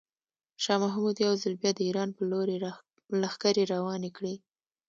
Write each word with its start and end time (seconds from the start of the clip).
شاه 0.63 0.79
محمود 0.83 1.15
یو 1.25 1.33
ځل 1.41 1.53
بیا 1.61 1.71
د 1.75 1.79
ایران 1.87 2.09
په 2.17 2.21
لوري 2.31 2.55
لښکرې 3.21 3.63
روانې 3.73 4.09
کړې. 4.17 4.35